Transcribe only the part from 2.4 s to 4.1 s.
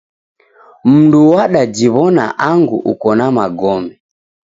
angu ukona magome.